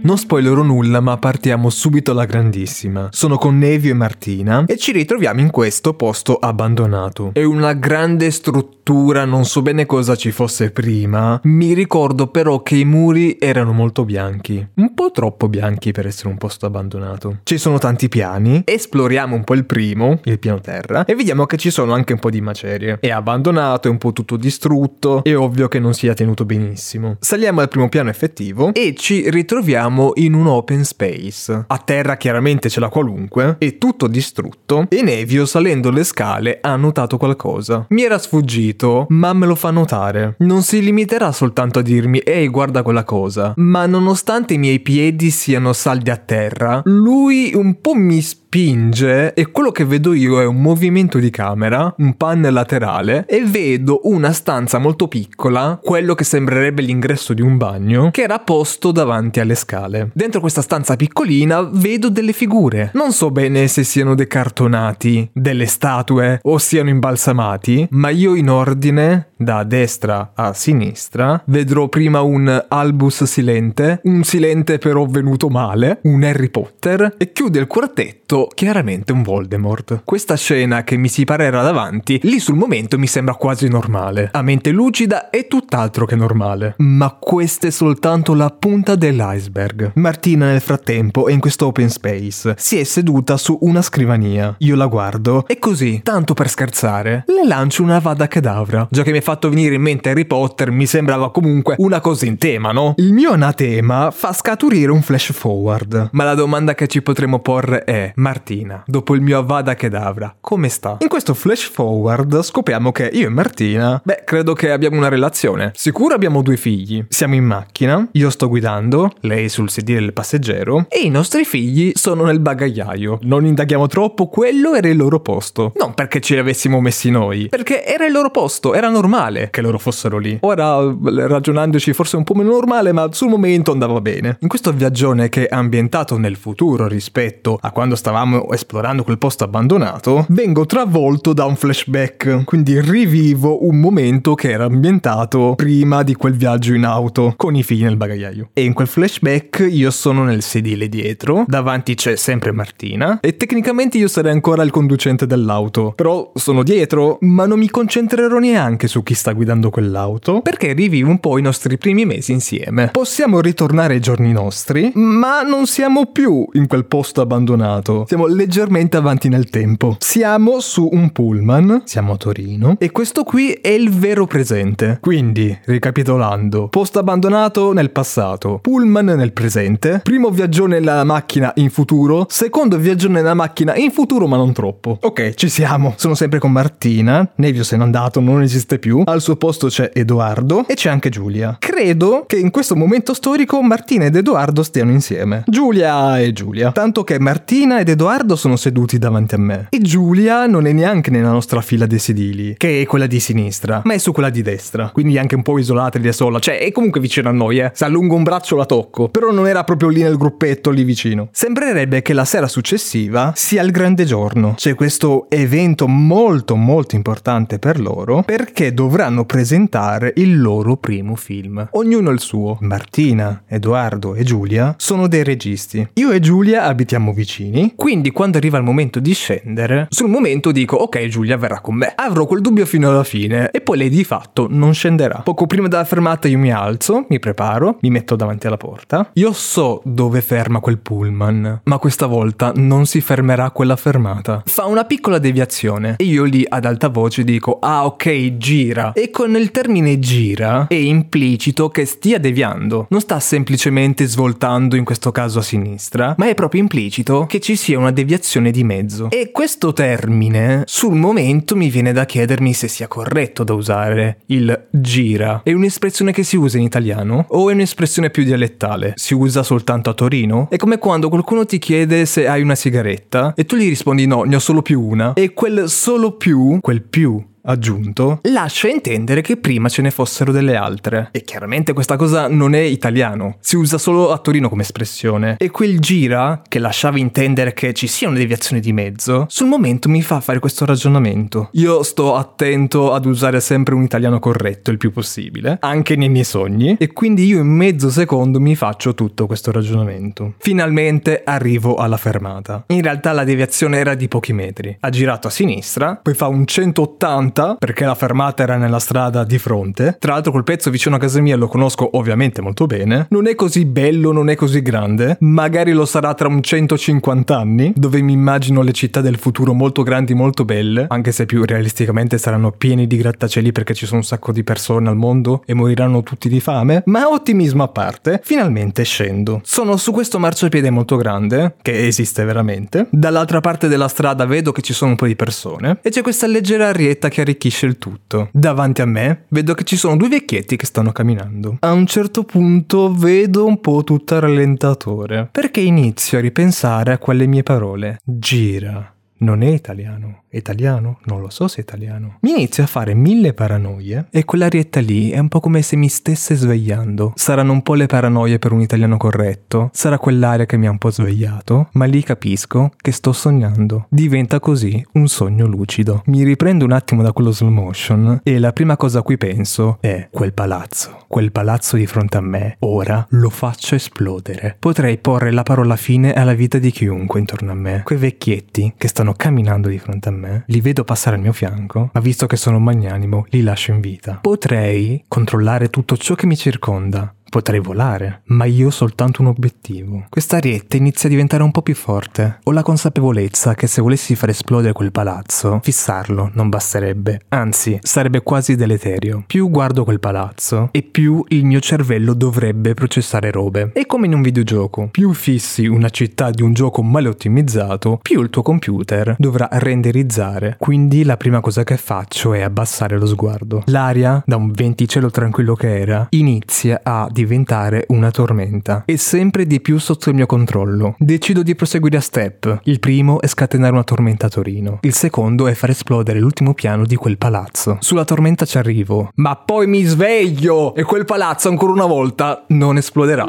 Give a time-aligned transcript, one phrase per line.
[0.00, 3.08] Non spoilerò nulla, ma partiamo subito alla grandissima.
[3.10, 7.30] Sono con Nevio e Martina e ci ritroviamo in questo posto abbandonato.
[7.32, 11.40] È una grande struttura, non so bene cosa ci fosse prima.
[11.44, 14.64] Mi ricordo però che i muri erano molto bianchi.
[14.74, 17.40] Un po' troppo bianchi per essere un posto abbandonato.
[17.42, 21.56] Ci sono tanti piani, esploriamo un po' il primo, il piano terra, e vediamo che
[21.56, 22.98] ci sono anche un po' di macerie.
[23.00, 27.16] È abbandonato, è un po' tutto distrutto, è ovvio che non sia tenuto benissimo.
[27.18, 31.64] Saliamo al primo piano effettivo e ci ritroviamo in un open space.
[31.66, 36.76] A terra chiaramente c'è la qualunque, è tutto distrutto e Nevio salendo le scale ha
[36.76, 37.86] notato qualcosa.
[37.90, 40.34] Mi era sfuggito, ma me lo fa notare.
[40.38, 45.30] Non si limiterà soltanto a dirmi ehi guarda quella cosa, ma nonostante i miei piedi
[45.30, 50.46] siano saldi a terra, lui un po' mi spinge e quello che vedo io è
[50.46, 56.24] un movimento di camera, un panel laterale e vedo una stanza molto piccola, quello che
[56.24, 59.77] sembrerebbe l'ingresso di un bagno, che era posto davanti alle scale.
[60.12, 62.90] Dentro questa stanza piccolina vedo delle figure.
[62.94, 68.50] Non so bene se siano dei cartonati, delle statue o siano imbalsamati, ma io in
[68.50, 76.00] ordine da destra a sinistra vedrò prima un Albus Silente, un Silente però venuto male,
[76.02, 80.02] un Harry Potter e chiude il quartetto chiaramente un Voldemort.
[80.04, 84.30] Questa scena che mi si parerà davanti, lì sul momento mi sembra quasi normale.
[84.32, 86.74] A mente lucida è tutt'altro che normale.
[86.78, 89.67] Ma questa è soltanto la punta dell'iceberg.
[89.94, 92.54] Martina nel frattempo è in questo open space.
[92.56, 94.54] Si è seduta su una scrivania.
[94.58, 98.86] Io la guardo e così, tanto per scherzare, le lancio una vada cadavra.
[98.90, 102.26] Già che mi ha fatto venire in mente Harry Potter, mi sembrava comunque una cosa
[102.26, 102.94] in tema, no?
[102.96, 106.10] Il mio anatema fa scaturire un flash forward.
[106.12, 110.68] Ma la domanda che ci potremmo porre è: Martina, dopo il mio Avada Kedavra, come
[110.68, 110.96] sta?
[111.00, 115.72] In questo flash forward scopriamo che io e Martina, beh, credo che abbiamo una relazione.
[115.74, 117.04] Sicuro abbiamo due figli.
[117.08, 121.92] Siamo in macchina, io sto guidando, lei sul sedile del passeggero, e i nostri figli
[121.94, 123.18] sono nel bagagliaio.
[123.22, 125.72] Non indaghiamo troppo, quello era il loro posto.
[125.76, 129.60] Non perché ce li avessimo messi noi, perché era il loro posto, era normale che
[129.60, 130.36] loro fossero lì.
[130.40, 134.38] Ora, ragionandoci, forse un po' meno normale, ma sul momento andava bene.
[134.40, 139.18] In questo viaggione che è ambientato nel futuro rispetto a quando sta stavamo esplorando quel
[139.18, 146.02] posto abbandonato, vengo travolto da un flashback, quindi rivivo un momento che era ambientato prima
[146.02, 148.48] di quel viaggio in auto con i figli nel bagagliaio.
[148.54, 153.98] E in quel flashback io sono nel sedile dietro, davanti c'è sempre Martina e tecnicamente
[153.98, 159.02] io sarei ancora il conducente dell'auto, però sono dietro, ma non mi concentrerò neanche su
[159.02, 162.88] chi sta guidando quell'auto, perché rivivo un po' i nostri primi mesi insieme.
[162.92, 168.96] Possiamo ritornare ai giorni nostri, ma non siamo più in quel posto abbandonato siamo leggermente
[168.96, 169.96] avanti nel tempo.
[169.98, 174.98] Siamo su un pullman, siamo a Torino, e questo qui è il vero presente.
[175.00, 182.26] Quindi, ricapitolando, posto abbandonato nel passato, pullman nel presente, primo viaggio nella macchina in futuro,
[182.28, 184.98] secondo viaggio nella macchina in futuro ma non troppo.
[185.02, 185.94] Ok, ci siamo.
[185.96, 189.90] Sono sempre con Martina, Nevio se n'è andato, non esiste più, al suo posto c'è
[189.92, 191.56] Edoardo e c'è anche Giulia.
[191.58, 195.42] Credo che in questo momento storico Martina ed Edoardo stiano insieme.
[195.46, 196.70] Giulia e Giulia.
[196.70, 199.66] Tanto che Martina ed ed Edoardo sono seduti davanti a me.
[199.70, 203.80] E Giulia non è neanche nella nostra fila dei sedili, che è quella di sinistra,
[203.84, 204.90] ma è su quella di destra.
[204.92, 206.38] Quindi anche un po' isolata da sola.
[206.38, 207.70] Cioè, è comunque vicino a noi, eh.
[207.72, 209.08] Se allungo un braccio la tocco.
[209.08, 211.28] Però non era proprio lì nel gruppetto, lì vicino.
[211.32, 214.54] Sembrerebbe che la sera successiva sia il grande giorno.
[214.56, 221.68] C'è questo evento molto molto importante per loro perché dovranno presentare il loro primo film.
[221.72, 222.58] Ognuno il suo.
[222.60, 225.86] Martina, Edoardo e Giulia sono dei registi.
[225.94, 230.76] Io e Giulia abitiamo vicini quindi quando arriva il momento di scendere, sul momento dico
[230.76, 231.92] ok Giulia verrà con me.
[231.94, 235.20] Avrò quel dubbio fino alla fine e poi lei di fatto non scenderà.
[235.24, 239.10] Poco prima della fermata io mi alzo, mi preparo, mi metto davanti alla porta.
[239.18, 244.44] Io so dove ferma quel pullman, ma questa volta non si fermerà quella fermata.
[244.46, 248.92] Fa una piccola deviazione e io lì ad alta voce dico ah ok gira.
[248.92, 252.86] E con il termine gira è implicito che stia deviando.
[252.90, 257.56] Non sta semplicemente svoltando in questo caso a sinistra, ma è proprio implicito che ci
[257.56, 259.10] sia una deviazione di mezzo.
[259.10, 264.20] E questo termine, sul momento, mi viene da chiedermi se sia corretto da usare.
[264.26, 265.40] Il gira.
[265.42, 268.92] È un'espressione che si usa in italiano o è un'espressione più dialettale?
[268.98, 270.48] Si usa soltanto a Torino?
[270.50, 274.24] È come quando qualcuno ti chiede se hai una sigaretta e tu gli rispondi no,
[274.24, 275.12] ne ho solo più una.
[275.12, 280.54] E quel solo più, quel più aggiunto, lascia intendere che prima ce ne fossero delle
[280.54, 281.08] altre.
[281.12, 285.36] E chiaramente questa cosa non è italiano, si usa solo a Torino come espressione.
[285.38, 289.88] E quel gira, che lasciava intendere che ci sia una deviazione di mezzo, sul momento
[289.88, 291.48] mi fa fare questo ragionamento.
[291.52, 296.24] Io sto attento ad usare sempre un italiano corretto il più possibile, anche nei miei
[296.24, 300.34] sogni, e quindi io in mezzo secondo mi faccio tutto questo ragionamento.
[300.38, 302.64] Finalmente arrivo alla fermata.
[302.68, 304.76] In realtà la deviazione era di pochi metri.
[304.80, 309.38] Ha girato a sinistra, poi fa un 180 perché la fermata era nella strada di
[309.38, 309.96] fronte.
[309.98, 313.06] Tra l'altro quel pezzo vicino a casa mia lo conosco ovviamente molto bene.
[313.10, 315.16] Non è così bello, non è così grande.
[315.20, 319.82] Magari lo sarà tra un 150 anni, dove mi immagino le città del futuro molto
[319.82, 324.04] grandi, molto belle, anche se più realisticamente saranno pieni di grattacieli perché ci sono un
[324.04, 326.82] sacco di persone al mondo e moriranno tutti di fame.
[326.86, 329.40] Ma ottimismo a parte, finalmente scendo.
[329.44, 332.86] Sono su questo marciapiede molto grande, che esiste veramente.
[332.90, 336.26] Dall'altra parte della strada vedo che ci sono un po' di persone e c'è questa
[336.26, 338.28] leggera arietta che arricchisce il tutto.
[338.32, 341.56] Davanti a me vedo che ci sono due vecchietti che stanno camminando.
[341.60, 347.26] A un certo punto vedo un po' tutto rallentatore, perché inizio a ripensare a quelle
[347.26, 347.98] mie parole.
[348.04, 348.92] Gira.
[349.20, 350.98] Non è italiano italiano?
[351.04, 352.18] Non lo so se è italiano.
[352.20, 355.88] Mi inizio a fare mille paranoie e quell'arietta lì è un po' come se mi
[355.88, 357.12] stesse svegliando.
[357.14, 360.78] Saranno un po' le paranoie per un italiano corretto, sarà quell'aria che mi ha un
[360.78, 363.86] po' svegliato, ma lì capisco che sto sognando.
[363.88, 366.02] Diventa così un sogno lucido.
[366.06, 369.78] Mi riprendo un attimo da quello slow motion e la prima cosa a cui penso
[369.80, 371.04] è quel palazzo.
[371.08, 374.56] Quel palazzo di fronte a me, ora lo faccio esplodere.
[374.58, 377.82] Potrei porre la parola fine alla vita di chiunque intorno a me.
[377.84, 381.32] Quei vecchietti che stanno camminando di fronte a me me, li vedo passare al mio
[381.32, 384.18] fianco, ma visto che sono magnanimo, li lascio in vita.
[384.20, 390.06] Potrei controllare tutto ciò che mi circonda, Potrei volare, ma io ho soltanto un obiettivo.
[390.08, 392.38] Questa arietta inizia a diventare un po' più forte.
[392.44, 398.22] Ho la consapevolezza che se volessi far esplodere quel palazzo, fissarlo non basterebbe, anzi sarebbe
[398.22, 399.24] quasi deleterio.
[399.26, 403.72] Più guardo quel palazzo e più il mio cervello dovrebbe processare robe.
[403.74, 404.88] È come in un videogioco.
[404.90, 410.56] Più fissi una città di un gioco male ottimizzato, più il tuo computer dovrà renderizzare.
[410.58, 413.64] Quindi la prima cosa che faccio è abbassare lo sguardo.
[413.66, 419.60] L'aria, da un venticello tranquillo che era, inizia a diventare una tormenta e sempre di
[419.60, 420.94] più sotto il mio controllo.
[420.98, 422.60] Decido di proseguire a step.
[422.64, 424.78] Il primo è scatenare una tormenta a Torino.
[424.82, 427.78] Il secondo è far esplodere l'ultimo piano di quel palazzo.
[427.80, 432.76] Sulla tormenta ci arrivo, ma poi mi sveglio e quel palazzo ancora una volta non
[432.76, 433.26] esploderà.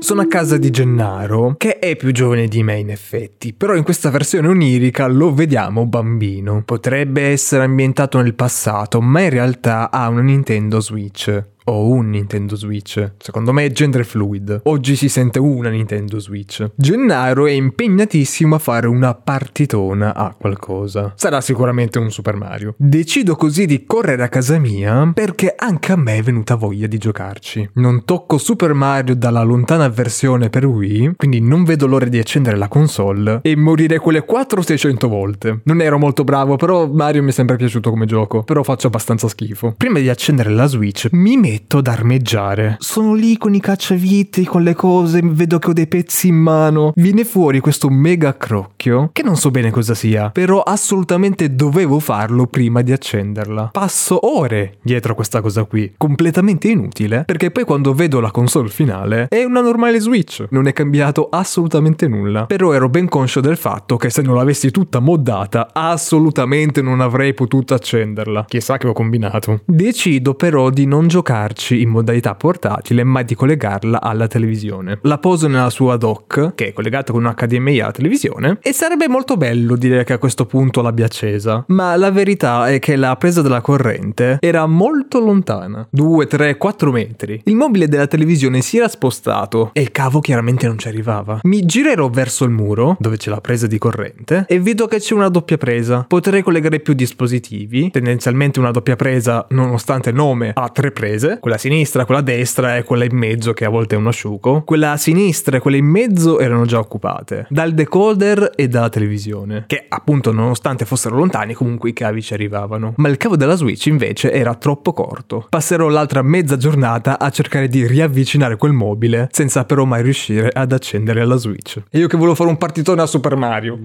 [0.00, 3.82] Sono a casa di Gennaro, che è più giovane di me in effetti, però in
[3.82, 6.62] questa versione onirica lo vediamo bambino.
[6.64, 12.56] Potrebbe essere ambientato nel passato, ma in realtà ha una Nintendo Switch o un Nintendo
[12.56, 13.12] Switch.
[13.18, 14.62] Secondo me è gender fluid.
[14.64, 16.70] Oggi si sente una Nintendo Switch.
[16.74, 21.12] Gennaro è impegnatissimo a fare una partitona a qualcosa.
[21.16, 22.74] Sarà sicuramente un Super Mario.
[22.76, 26.98] Decido così di correre a casa mia perché anche a me è venuta voglia di
[26.98, 27.70] giocarci.
[27.74, 32.56] Non tocco Super Mario dalla lontana versione per Wii, quindi non vedo l'ora di accendere
[32.56, 35.60] la console e morire quelle 400-600 volte.
[35.64, 39.28] Non ero molto bravo, però Mario mi è sempre piaciuto come gioco, però faccio abbastanza
[39.28, 39.74] schifo.
[39.76, 42.76] Prima di accendere la Switch mi metto metto ad armeggiare.
[42.78, 46.92] Sono lì con i cacciaviti, con le cose, vedo che ho dei pezzi in mano.
[46.94, 52.46] Viene fuori questo mega crocchio, che non so bene cosa sia, però assolutamente dovevo farlo
[52.46, 53.70] prima di accenderla.
[53.72, 58.68] Passo ore dietro a questa cosa qui, completamente inutile, perché poi quando vedo la console
[58.68, 62.46] finale è una normale Switch, non è cambiato assolutamente nulla.
[62.46, 67.34] Però ero ben conscio del fatto che se non l'avessi tutta moddata, assolutamente non avrei
[67.34, 68.44] potuto accenderla.
[68.46, 69.62] Chissà che ho combinato.
[69.64, 74.98] Decido però di non giocare giocarci in modalità portatile ma di collegarla alla televisione.
[75.02, 79.08] La poso nella sua dock, che è collegata con un HDMI alla televisione, e sarebbe
[79.08, 83.16] molto bello dire che a questo punto l'abbia accesa, ma la verità è che la
[83.16, 87.40] presa della corrente era molto lontana, 2, 3, 4 metri.
[87.44, 91.40] Il mobile della televisione si era spostato e il cavo chiaramente non ci arrivava.
[91.42, 95.14] Mi girerò verso il muro, dove c'è la presa di corrente, e vedo che c'è
[95.14, 96.04] una doppia presa.
[96.06, 101.56] Potrei collegare più dispositivi, tendenzialmente una doppia presa, nonostante il nome, ha tre prese, quella
[101.56, 104.62] a sinistra, quella a destra e quella in mezzo che a volte è un asciugo.
[104.62, 109.64] Quella a sinistra e quella in mezzo erano già occupate dal decoder e dalla televisione,
[109.66, 112.94] che appunto nonostante fossero lontani comunque i cavi ci arrivavano.
[112.96, 115.46] Ma il cavo della Switch invece era troppo corto.
[115.48, 120.72] Passerò l'altra mezza giornata a cercare di riavvicinare quel mobile senza però mai riuscire ad
[120.72, 121.82] accendere la Switch.
[121.90, 123.78] E io che volevo fare un partitone a Super Mario.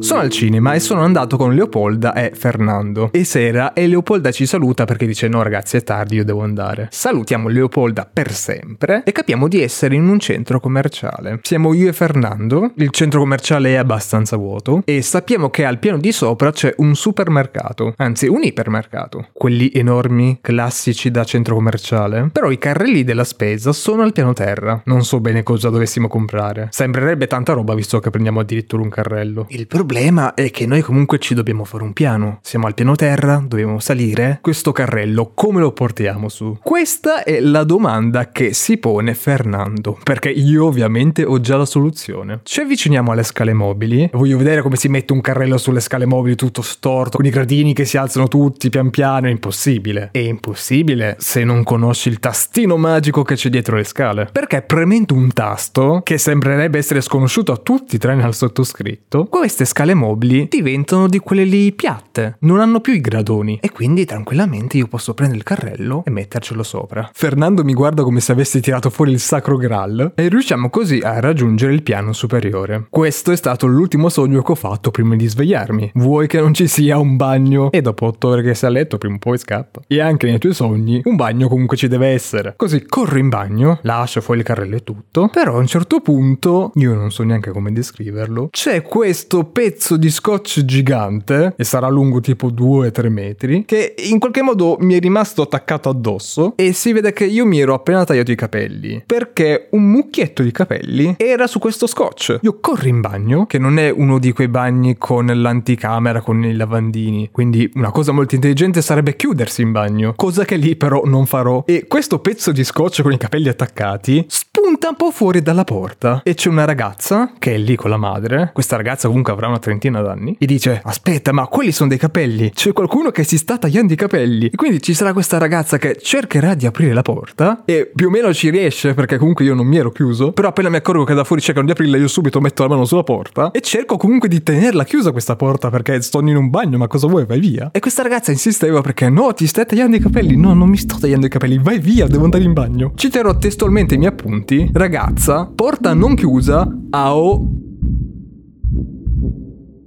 [0.00, 3.10] Sono al cinema e sono andato con Leopolda e Fernando.
[3.12, 6.88] E sera e Leopolda ci saluta perché dice no ragazzi è tardi io devo andare.
[6.90, 11.40] Salutiamo Leopolda per sempre e capiamo di essere in un centro commerciale.
[11.42, 15.98] Siamo io e Fernando, il centro commerciale è abbastanza vuoto e sappiamo che al piano
[15.98, 19.28] di sopra c'è un supermercato, anzi un ipermercato.
[19.34, 22.30] Quelli enormi, classici da centro commerciale.
[22.32, 24.80] Però i carrelli della spesa sono al piano terra.
[24.86, 26.68] Non so bene cosa dovessimo comprare.
[26.70, 29.44] Sembrerebbe tanta roba visto che prendiamo addirittura un carrello.
[29.50, 29.88] Il problema
[30.34, 32.38] è che noi comunque ci dobbiamo fare un piano.
[32.42, 34.38] Siamo al piano terra, dobbiamo salire.
[34.40, 36.56] Questo carrello come lo portiamo su?
[36.62, 42.38] Questa è la domanda che si pone Fernando, perché io ovviamente ho già la soluzione.
[42.44, 44.08] Ci avviciniamo alle scale mobili.
[44.12, 47.74] Voglio vedere come si mette un carrello sulle scale mobili tutto storto, con i gradini
[47.74, 50.10] che si alzano tutti pian piano, è impossibile.
[50.12, 54.28] È impossibile se non conosci il tastino magico che c'è dietro le scale.
[54.30, 59.78] Perché premendo un tasto, che sembrerebbe essere sconosciuto a tutti tranne al sottoscritto, queste scale
[59.94, 64.86] mobili diventano di quelle lì piatte, non hanno più i gradoni e quindi tranquillamente io
[64.86, 67.10] posso prendere il carrello e mettercelo sopra.
[67.12, 71.18] Fernando mi guarda come se avessi tirato fuori il sacro Graal e riusciamo così a
[71.20, 72.86] raggiungere il piano superiore.
[72.90, 75.92] Questo è stato l'ultimo sogno che ho fatto prima di svegliarmi.
[75.94, 77.70] Vuoi che non ci sia un bagno?
[77.72, 79.80] E dopo otto ore che sei a letto prima o poi scappa.
[79.86, 82.54] E anche nei tuoi sogni un bagno comunque ci deve essere.
[82.56, 86.72] Così corro in bagno, lascio fuori il carrello e tutto, però a un certo punto,
[86.74, 92.20] io non so neanche come descriverlo, c'è questo pezzo di scotch gigante, e sarà lungo
[92.20, 97.12] tipo 2-3 metri, che in qualche modo mi è rimasto attaccato addosso e si vede
[97.12, 101.58] che io mi ero appena tagliato i capelli, perché un mucchietto di capelli era su
[101.58, 102.38] questo scotch.
[102.42, 106.54] Io corro in bagno, che non è uno di quei bagni con l'anticamera, con i
[106.54, 111.26] lavandini, quindi una cosa molto intelligente sarebbe chiudersi in bagno, cosa che lì però non
[111.26, 111.64] farò.
[111.66, 114.26] E questo pezzo di scotch con i capelli attaccati
[114.62, 117.96] spunta un po' fuori dalla porta e c'è una ragazza che è lì con la
[117.96, 121.96] madre, questa ragazza comunque avrà una trentina d'anni, e dice aspetta ma quelli sono dei
[121.96, 124.48] capelli, c'è qualcuno che si sta tagliando i capelli.
[124.48, 128.10] E quindi ci sarà questa ragazza che cercherà di aprire la porta e più o
[128.10, 131.14] meno ci riesce perché comunque io non mi ero chiuso, però appena mi accorgo che
[131.14, 134.28] da fuori cercano di aprirla io subito metto la mano sulla porta e cerco comunque
[134.28, 137.24] di tenerla chiusa questa porta perché sto in un bagno ma cosa vuoi?
[137.24, 137.70] Vai via.
[137.72, 140.98] E questa ragazza insisteva perché no ti stai tagliando i capelli, no non mi sto
[141.00, 142.92] tagliando i capelli, vai via devo andare in bagno.
[142.94, 147.69] Citerò testualmente i miei appunti, ragazza, porta non chiusa, AO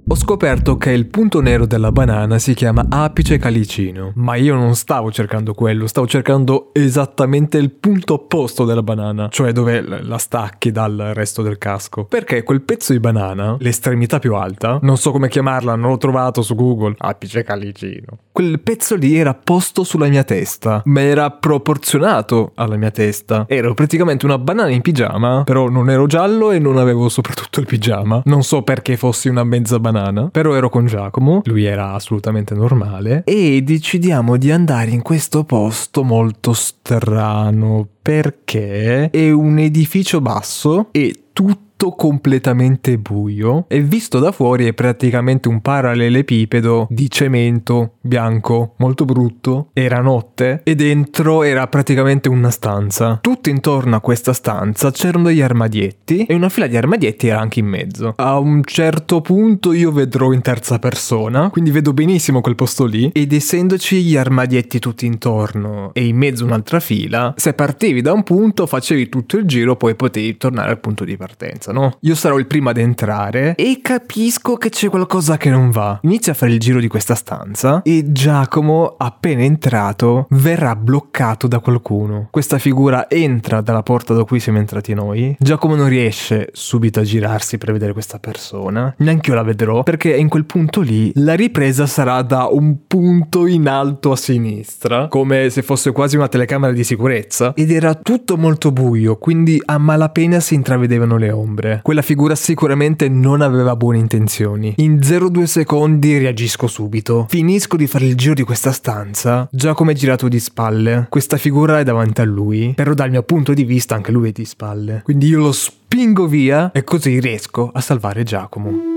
[0.06, 4.74] ho scoperto che il punto nero della banana si chiama apice calicino, ma io non
[4.74, 10.70] stavo cercando quello, stavo cercando esattamente il punto opposto della banana, cioè dove la stacchi
[10.70, 12.04] dal resto del casco.
[12.04, 16.42] Perché quel pezzo di banana, l'estremità più alta, non so come chiamarla, non l'ho trovato
[16.42, 18.18] su Google, apice calicino.
[18.30, 23.46] Quel pezzo lì era posto sulla mia testa, ma era proporzionato alla mia testa.
[23.48, 27.66] Ero praticamente una banana in pigiama, però non ero giallo e non avevo soprattutto il
[27.66, 28.20] pigiama.
[28.26, 32.54] Non so perché fossi una mezza banana banana, però ero con Giacomo, lui era assolutamente
[32.54, 40.88] normale, e decidiamo di andare in questo posto molto strano perché è un edificio basso
[40.90, 48.74] e tutto completamente buio e visto da fuori è praticamente un parallelepipedo di cemento bianco
[48.78, 49.68] molto brutto.
[49.72, 53.18] Era notte e dentro era praticamente una stanza.
[53.20, 57.60] Tutto intorno a questa stanza c'erano degli armadietti e una fila di armadietti era anche
[57.60, 58.14] in mezzo.
[58.16, 63.10] A un certo punto io vedrò in terza persona quindi vedo benissimo quel posto lì
[63.12, 68.22] ed essendoci gli armadietti tutti intorno e in mezzo un'altra fila se partivi da un
[68.22, 71.98] punto facevi tutto il giro poi potevi tornare al punto di partenza no?
[72.00, 75.98] Io sarò il primo ad entrare e capisco che c'è qualcosa che non va.
[76.02, 81.58] Inizio a fare il giro di questa stanza e Giacomo, appena entrato, verrà bloccato da
[81.58, 82.28] qualcuno.
[82.30, 85.36] Questa figura entra dalla porta da cui siamo entrati noi.
[85.38, 88.94] Giacomo non riesce subito a girarsi per vedere questa persona.
[88.98, 93.46] Neanche io la vedrò perché in quel punto lì la ripresa sarà da un punto
[93.46, 97.52] in alto a sinistra, come se fosse quasi una telecamera di sicurezza.
[97.54, 101.80] Ed era tutto molto buio, quindi a malapena si intravedevano le ombre ombre.
[101.82, 104.74] Quella figura sicuramente non aveva buone intenzioni.
[104.78, 107.26] In 0,2 secondi reagisco subito.
[107.28, 111.06] Finisco di fare il giro di questa stanza, già come girato di spalle.
[111.08, 114.32] Questa figura è davanti a lui, però dal mio punto di vista anche lui è
[114.32, 115.02] di spalle.
[115.04, 118.93] Quindi io lo spingo via e così riesco a salvare Giacomo.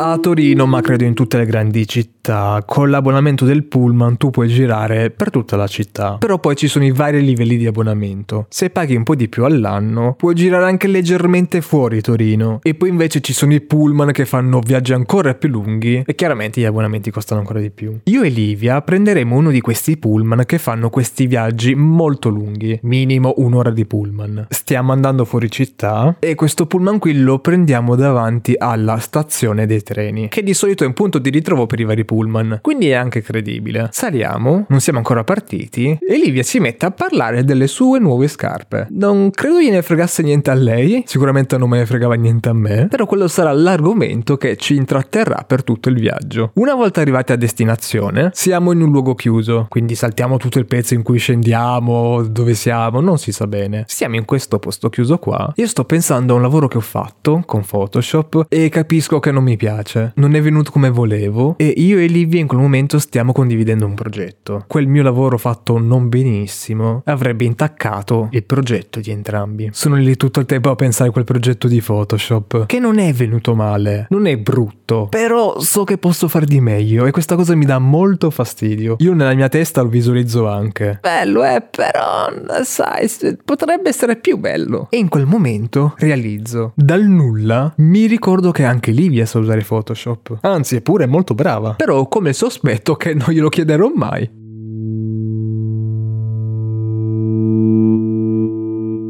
[0.00, 4.46] A Torino, ma credo in tutte le grandi città, con l'abbonamento del pullman tu puoi
[4.46, 6.18] girare per tutta la città.
[6.20, 8.46] Però poi ci sono i vari livelli di abbonamento.
[8.48, 12.60] Se paghi un po' di più all'anno, puoi girare anche leggermente fuori Torino.
[12.62, 16.60] E poi invece ci sono i pullman che fanno viaggi ancora più lunghi e chiaramente
[16.60, 17.98] gli abbonamenti costano ancora di più.
[18.04, 23.34] Io e Livia prenderemo uno di questi pullman che fanno questi viaggi molto lunghi, minimo
[23.38, 24.46] un'ora di pullman.
[24.50, 30.28] Stiamo andando fuori città e questo pullman qui lo prendiamo davanti alla stazione dei treni,
[30.28, 33.22] che di solito è un punto di ritrovo per i vari pullman, quindi è anche
[33.22, 33.88] credibile.
[33.90, 38.88] Saliamo, non siamo ancora partiti, e Livia si mette a parlare delle sue nuove scarpe.
[38.90, 42.88] Non credo gliene fregasse niente a lei, sicuramente non me ne fregava niente a me,
[42.90, 46.50] però quello sarà l'argomento che ci intratterrà per tutto il viaggio.
[46.54, 50.92] Una volta arrivati a destinazione, siamo in un luogo chiuso, quindi saltiamo tutto il pezzo
[50.92, 53.84] in cui scendiamo, dove siamo, non si sa bene.
[53.86, 55.50] Siamo in questo posto chiuso qua.
[55.56, 59.44] Io sto pensando a un lavoro che ho fatto con Photoshop e capisco che non
[59.44, 62.98] mi piace piace, non è venuto come volevo e io e Livia in quel momento
[62.98, 64.64] stiamo condividendo un progetto.
[64.66, 69.70] Quel mio lavoro fatto non benissimo avrebbe intaccato il progetto di entrambi.
[69.72, 73.12] Sono lì tutto il tempo a pensare a quel progetto di Photoshop, che non è
[73.12, 77.54] venuto male, non è brutto, però so che posso far di meglio e questa cosa
[77.54, 78.96] mi dà molto fastidio.
[78.98, 80.98] Io nella mia testa lo visualizzo anche.
[81.00, 82.28] Bello, eh, però,
[82.62, 83.08] sai,
[83.44, 84.88] potrebbe essere più bello.
[84.90, 90.38] E in quel momento realizzo, dal nulla, mi ricordo che anche Livia sa usare Photoshop.
[90.40, 91.74] Anzi, è pure molto brava.
[91.74, 94.47] Però come sospetto che non glielo chiederò mai.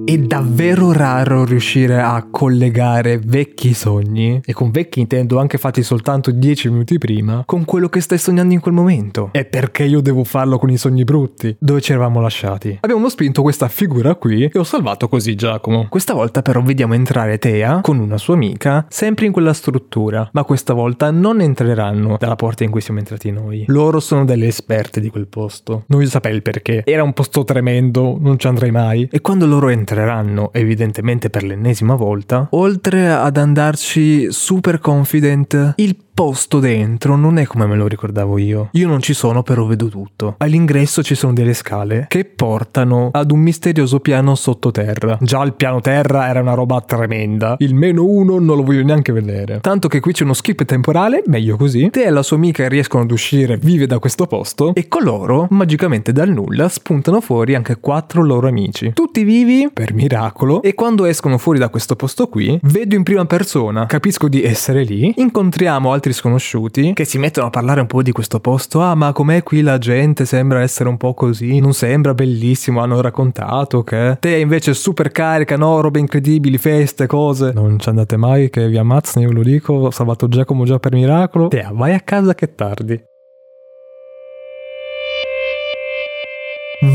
[0.08, 6.30] È davvero raro riuscire a collegare vecchi sogni, e con vecchi intendo anche fatti soltanto
[6.30, 9.28] 10 minuti prima, con quello che stai sognando in quel momento.
[9.32, 11.54] E perché io devo farlo con i sogni brutti?
[11.60, 12.78] Dove ci eravamo lasciati?
[12.80, 15.88] Abbiamo spinto questa figura qui e ho salvato così Giacomo.
[15.90, 20.42] Questa volta però vediamo entrare Tea con una sua amica, sempre in quella struttura, ma
[20.44, 23.64] questa volta non entreranno dalla porta in cui siamo entrati noi.
[23.66, 25.84] Loro sono delle esperte di quel posto.
[25.88, 26.82] Non voglio sapere il perché.
[26.86, 29.06] Era un posto tremendo, non ci andrei mai.
[29.12, 35.96] E quando loro entrano entreranno evidentemente per l'ennesima volta, oltre ad andarci super confident, il
[36.18, 38.70] posto dentro non è come me lo ricordavo io.
[38.72, 40.34] Io non ci sono, però vedo tutto.
[40.38, 45.16] All'ingresso ci sono delle scale che portano ad un misterioso piano sottoterra.
[45.20, 47.54] Già il piano terra era una roba tremenda.
[47.58, 49.60] Il meno uno non lo voglio neanche vedere.
[49.60, 51.88] Tanto che qui c'è uno skip temporale, meglio così.
[51.88, 56.10] Te e la sua amica riescono ad uscire vive da questo posto e coloro, magicamente
[56.10, 58.90] dal nulla, spuntano fuori anche quattro loro amici.
[58.92, 63.24] Tutti vivi, per miracolo, e quando escono fuori da questo posto qui, vedo in prima
[63.24, 67.86] persona, capisco di essere lì, incontriamo altri altri sconosciuti che si mettono a parlare un
[67.86, 68.82] po' di questo posto.
[68.82, 70.24] Ah, ma com'è qui la gente?
[70.24, 71.60] Sembra essere un po' così.
[71.60, 72.80] Non sembra bellissimo.
[72.80, 75.80] Hanno raccontato che te invece super carica, no?
[75.80, 77.52] Robe incredibili, feste, cose.
[77.52, 79.72] Non ci andate mai che vi ammazzano, io ve lo dico.
[79.74, 81.48] Ho salvato Giacomo già per miracolo.
[81.48, 83.02] Te, vai a casa che è tardi.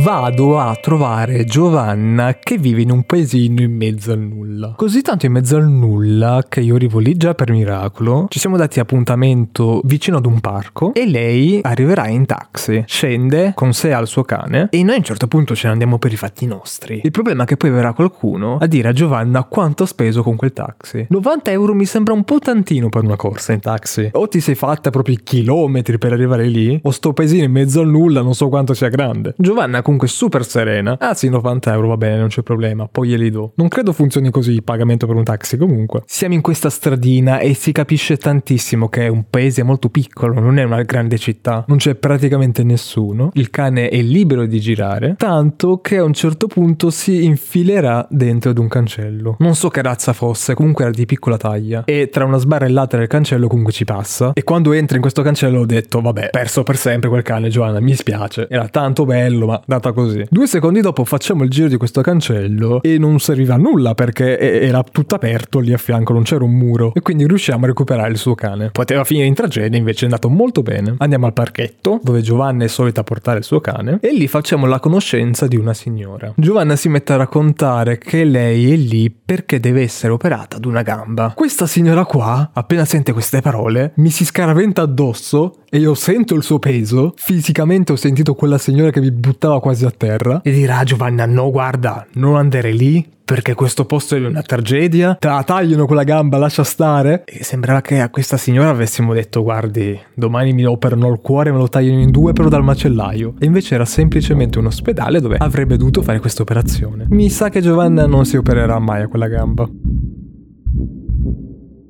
[0.01, 4.75] Vado a trovare Giovanna che vive in un paesino in mezzo al nulla.
[4.77, 8.27] Così tanto in mezzo al nulla che io arrivo lì già per miracolo.
[8.29, 12.83] Ci siamo dati appuntamento vicino ad un parco e lei arriverà in taxi.
[12.87, 15.97] Scende con sé al suo cane e noi a un certo punto ce ne andiamo
[15.97, 17.01] per i fatti nostri.
[17.03, 20.37] Il problema è che poi verrà qualcuno a dire a Giovanna quanto ha speso con
[20.37, 21.05] quel taxi.
[21.09, 24.09] 90 euro mi sembra un po' tantino per una corsa in taxi.
[24.13, 27.89] O ti sei fatta proprio chilometri per arrivare lì, o sto paesino in mezzo al
[27.89, 29.33] nulla non so quanto sia grande.
[29.37, 30.97] Giovanna Anna comunque super serena.
[30.99, 33.53] Ah sì, 90 euro va bene, non c'è problema, poi glieli do.
[33.55, 36.01] Non credo funzioni così il pagamento per un taxi comunque.
[36.05, 40.57] Siamo in questa stradina e si capisce tantissimo che è un paese molto piccolo, non
[40.57, 43.29] è una grande città, non c'è praticamente nessuno.
[43.33, 48.49] Il cane è libero di girare, tanto che a un certo punto si infilerà dentro
[48.51, 49.35] ad un cancello.
[49.39, 53.07] Non so che razza fosse, comunque era di piccola taglia e tra una sbarellata del
[53.07, 54.31] cancello comunque ci passa.
[54.33, 57.79] E quando entra in questo cancello ho detto, vabbè, perso per sempre quel cane, Giovanna,
[57.79, 58.47] mi spiace.
[58.49, 60.25] Era tanto bello, ma data così.
[60.29, 64.37] Due secondi dopo facciamo il giro di questo cancello e non serviva a nulla perché
[64.37, 68.11] era tutto aperto lì a fianco, non c'era un muro e quindi riusciamo a recuperare
[68.11, 68.69] il suo cane.
[68.71, 70.95] Poteva finire in tragedia, invece è andato molto bene.
[70.97, 74.79] Andiamo al parchetto dove Giovanna è solita portare il suo cane e lì facciamo la
[74.79, 76.33] conoscenza di una signora.
[76.35, 80.81] Giovanna si mette a raccontare che lei è lì perché deve essere operata ad una
[80.81, 81.33] gamba.
[81.35, 86.43] Questa signora qua, appena sente queste parole, mi si scaraventa addosso e io sento il
[86.43, 87.13] suo peso.
[87.15, 90.41] Fisicamente ho sentito quella signora che mi buttava quasi a terra.
[90.43, 95.15] E dirà Giovanna: No, guarda, non andare lì perché questo posto è una tragedia.
[95.15, 97.23] Te la tagliano quella gamba, lascia stare.
[97.25, 101.57] E sembrava che a questa signora avessimo detto: Guardi, domani mi operano il cuore, me
[101.57, 103.35] lo tagliano in due, però dal macellaio.
[103.39, 107.05] E invece era semplicemente un ospedale dove avrebbe dovuto fare questa operazione.
[107.09, 109.67] Mi sa che Giovanna non si opererà mai a quella gamba.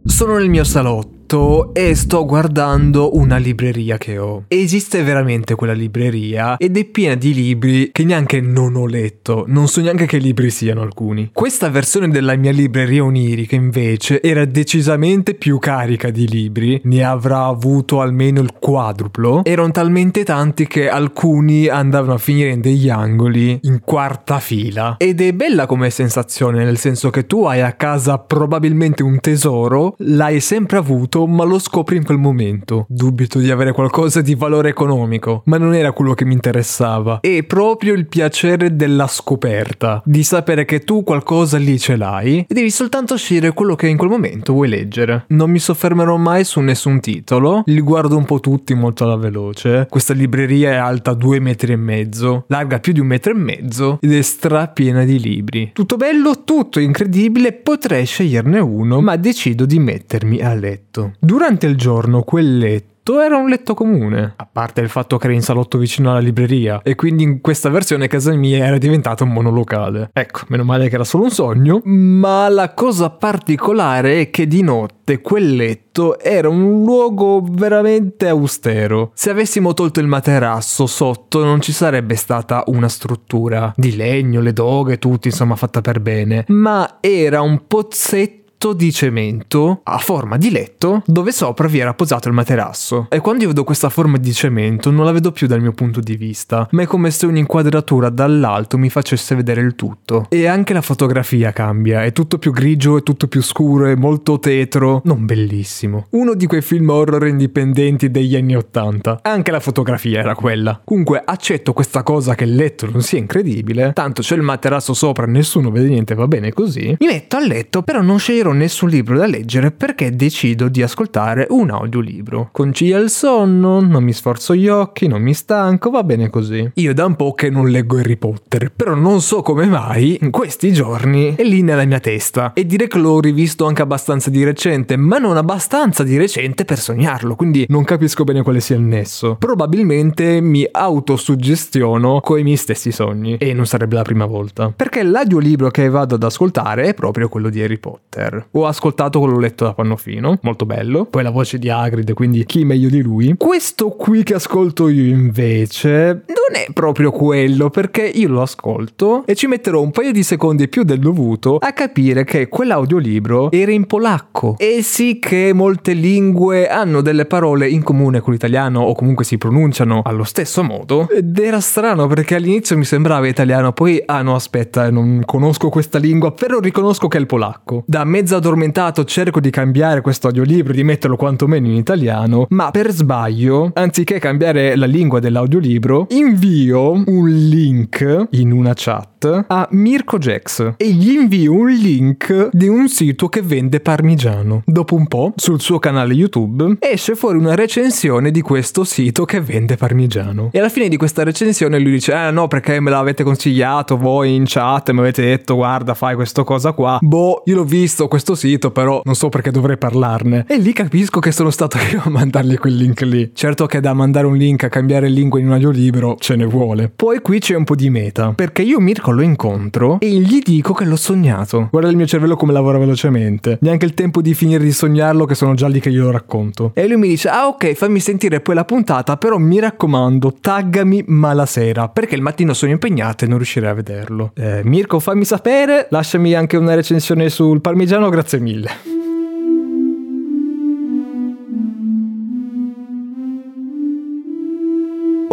[0.05, 4.43] Sono nel mio salotto letto e sto guardando una libreria che ho.
[4.47, 9.67] Esiste veramente quella libreria ed è piena di libri che neanche non ho letto, non
[9.67, 11.29] so neanche che libri siano alcuni.
[11.31, 17.45] Questa versione della mia libreria onirica invece era decisamente più carica di libri, ne avrà
[17.45, 19.43] avuto almeno il quadruplo.
[19.45, 24.95] Erano talmente tanti che alcuni andavano a finire in degli angoli in quarta fila.
[24.97, 29.95] Ed è bella come sensazione, nel senso che tu hai a casa probabilmente un tesoro,
[29.99, 32.85] l'hai sempre avuto, ma lo scopri in quel momento.
[32.89, 37.19] Dubito di avere qualcosa di valore economico, ma non era quello che mi interessava.
[37.21, 42.53] È proprio il piacere della scoperta, di sapere che tu qualcosa lì ce l'hai e
[42.53, 45.25] devi soltanto scegliere quello che in quel momento vuoi leggere.
[45.29, 49.87] Non mi soffermerò mai su nessun titolo, li guardo un po' tutti molto alla veloce.
[49.89, 53.97] Questa libreria è alta due metri e mezzo, larga più di un metro e mezzo
[54.01, 55.71] ed è strapiena di libri.
[55.73, 61.02] Tutto bello, tutto incredibile, potrei sceglierne uno, ma decido di mettermi a letto.
[61.19, 65.35] Durante il giorno quel letto era un letto comune, a parte il fatto che era
[65.35, 66.81] in salotto vicino alla libreria.
[66.83, 70.09] E quindi in questa versione casa mia era diventato un monolocale.
[70.13, 74.61] Ecco, meno male che era solo un sogno, ma la cosa particolare è che di
[74.61, 79.11] notte quel letto era un luogo veramente austero.
[79.13, 84.53] Se avessimo tolto il materasso sotto non ci sarebbe stata una struttura di legno, le
[84.53, 90.49] doghe, tutto insomma fatta per bene, ma era un pozzetto di cemento a forma di
[90.49, 93.07] letto dove sopra vi era posato il materasso.
[93.09, 95.99] E quando io vedo questa forma di cemento non la vedo più dal mio punto
[95.99, 100.27] di vista, ma è come se un'inquadratura dall'alto mi facesse vedere il tutto.
[100.29, 104.39] E anche la fotografia cambia, è tutto più grigio, è tutto più scuro, è molto
[104.39, 106.05] tetro, non bellissimo.
[106.11, 109.19] Uno di quei film horror indipendenti degli anni Ottanta.
[109.23, 110.79] Anche la fotografia era quella.
[110.83, 115.25] Comunque accetto questa cosa che il letto non sia incredibile, tanto c'è il materasso sopra,
[115.25, 116.95] nessuno vede niente, va bene così.
[116.99, 121.47] Mi metto a letto, però non sceglierò nessun libro da leggere perché decido di ascoltare
[121.49, 122.49] un audiolibro.
[122.51, 126.71] Concilia il sonno, non mi sforzo gli occhi, non mi stanco, va bene così.
[126.75, 130.31] Io da un po' che non leggo Harry Potter, però non so come mai in
[130.31, 134.43] questi giorni è lì nella mia testa e dire che l'ho rivisto anche abbastanza di
[134.43, 138.81] recente, ma non abbastanza di recente per sognarlo, quindi non capisco bene quale sia il
[138.81, 139.35] nesso.
[139.37, 145.69] Probabilmente mi autosuggestiono coi miei stessi sogni e non sarebbe la prima volta, perché l'audiolibro
[145.69, 148.42] che vado ad ascoltare è proprio quello di Harry Potter.
[148.51, 151.05] Ho ascoltato quello letto da Pannofino, molto bello.
[151.05, 153.35] Poi la voce di Hagrid, quindi chi meglio di lui.
[153.37, 159.35] Questo qui che ascolto io invece non è proprio quello, perché io lo ascolto e
[159.35, 163.85] ci metterò un paio di secondi più del dovuto a capire che quell'audiolibro era in
[163.85, 164.55] polacco.
[164.57, 169.37] E sì che molte lingue hanno delle parole in comune con l'italiano o comunque si
[169.37, 171.09] pronunciano allo stesso modo.
[171.09, 175.97] Ed era strano perché all'inizio mi sembrava italiano, poi ah no aspetta, non conosco questa
[175.97, 177.83] lingua, però riconosco che è il polacco.
[177.85, 182.71] Da mezzo mezzo addormentato cerco di cambiare questo audiolibro, di metterlo quantomeno in italiano, ma
[182.71, 190.17] per sbaglio, anziché cambiare la lingua dell'audiolibro, invio un link in una chat a Mirko
[190.17, 194.63] Jax e gli invio un link di un sito che vende parmigiano.
[194.65, 199.41] Dopo un po', sul suo canale YouTube, esce fuori una recensione di questo sito che
[199.41, 200.49] vende parmigiano.
[200.51, 204.35] E alla fine di questa recensione lui dice, eh no perché me l'avete consigliato voi
[204.35, 206.97] in chat, mi avete detto guarda fai questa cosa qua.
[207.01, 210.45] Boh, io l'ho visto questo sito però non so perché dovrei parlarne.
[210.47, 213.31] E lì capisco che sono stato io a mandargli quel link lì.
[213.33, 216.91] Certo che da mandare un link a cambiare lingua in un audiolibro ce ne vuole.
[216.93, 220.73] Poi qui c'è un po' di meta, perché io Mirko lo incontro e gli dico
[220.73, 221.67] che l'ho sognato.
[221.71, 223.57] Guarda il mio cervello come lavora velocemente.
[223.61, 226.71] Neanche il tempo di finire di sognarlo che sono già lì che glielo racconto.
[226.73, 231.03] E lui mi dice, ah ok, fammi sentire poi la puntata, però mi raccomando, taggami
[231.07, 234.31] ma la sera, perché il mattino sono impegnato e non riuscirei a vederlo.
[234.35, 238.92] Eh, Mirko, fammi sapere, lasciami anche una recensione sul parmigiano, grazie mille.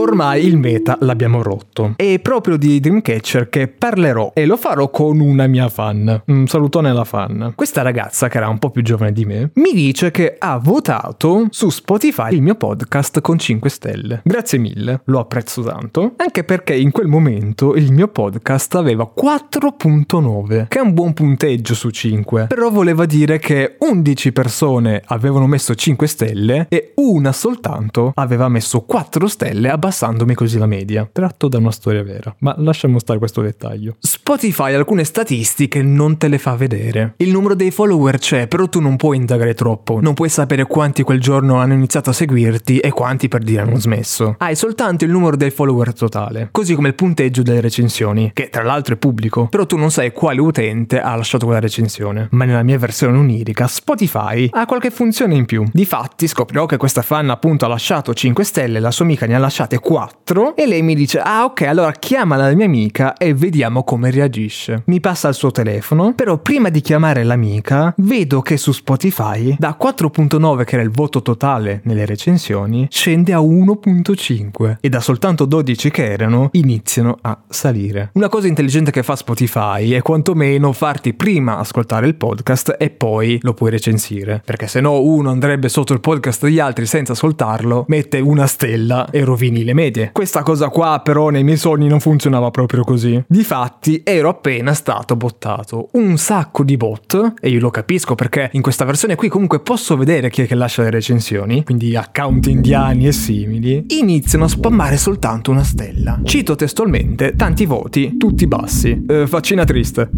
[0.00, 1.92] Ormai il meta l'abbiamo rotto.
[1.96, 6.22] È proprio di Dreamcatcher che parlerò e lo farò con una mia fan.
[6.24, 7.52] Un salutone alla fan.
[7.54, 11.48] Questa ragazza, che era un po' più giovane di me, mi dice che ha votato
[11.50, 14.22] su Spotify il mio podcast con 5 stelle.
[14.24, 16.14] Grazie mille, lo apprezzo tanto.
[16.16, 21.74] Anche perché in quel momento il mio podcast aveva 4.9, che è un buon punteggio
[21.74, 22.46] su 5.
[22.46, 28.80] Però voleva dire che 11 persone avevano messo 5 stelle e una soltanto aveva messo
[28.80, 32.34] 4 stelle abbastanza abbassandomi così la media, tratto da una storia vera.
[32.38, 33.96] Ma lasciamo stare questo dettaglio.
[33.98, 37.14] Spotify alcune statistiche non te le fa vedere.
[37.16, 40.00] Il numero dei follower c'è, però tu non puoi indagare troppo.
[40.00, 43.78] Non puoi sapere quanti quel giorno hanno iniziato a seguirti e quanti per dire hanno
[43.78, 44.36] smesso.
[44.38, 48.62] Hai soltanto il numero dei follower totale, così come il punteggio delle recensioni, che tra
[48.62, 52.28] l'altro è pubblico, però tu non sai quale utente ha lasciato quella recensione.
[52.30, 55.64] Ma nella mia versione onirica, Spotify ha qualche funzione in più.
[55.72, 59.38] Difatti scoprirò che questa fan appunto ha lasciato 5 stelle, la sua amica ne ha
[59.38, 63.82] lasciate 4 e lei mi dice "Ah, ok, allora chiama la mia amica e vediamo
[63.84, 64.82] come reagisce".
[64.86, 69.76] Mi passa il suo telefono, però prima di chiamare l'amica vedo che su Spotify da
[69.80, 75.90] 4.9 che era il voto totale nelle recensioni scende a 1.5 e da soltanto 12
[75.90, 78.10] che erano iniziano a salire.
[78.14, 83.38] Una cosa intelligente che fa Spotify è quantomeno farti prima ascoltare il podcast e poi
[83.42, 87.84] lo puoi recensire, perché se no uno andrebbe sotto il podcast degli altri senza ascoltarlo,
[87.88, 90.10] mette una stella e rovini le medie.
[90.12, 93.22] Questa cosa qua però nei miei sogni non funzionava proprio così.
[93.26, 95.88] Difatti ero appena stato bottato.
[95.92, 99.96] Un sacco di bot, e io lo capisco perché in questa versione qui comunque posso
[99.96, 104.96] vedere chi è che lascia le recensioni, quindi account indiani e simili, iniziano a spammare
[104.96, 106.20] soltanto una stella.
[106.24, 109.04] Cito testualmente, tanti voti, tutti bassi.
[109.08, 110.10] Eh, faccina triste.